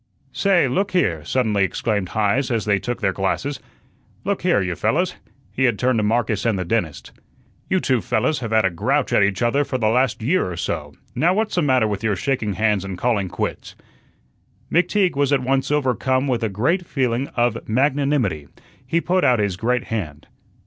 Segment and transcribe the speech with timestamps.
[0.31, 3.59] "Say, look here," suddenly exclaimed Heise as they took their glasses.
[4.25, 5.13] "Look here, you fellahs,"
[5.51, 7.11] he had turned to Marcus and the dentist.
[7.69, 10.57] "You two fellahs have had a grouch at each other for the last year or
[10.57, 13.75] so; now what's the matter with your shaking hands and calling quits?"
[14.71, 18.47] McTeague was at once overcome with a great feeling of magnanimity.
[18.83, 20.25] He put out his great hand.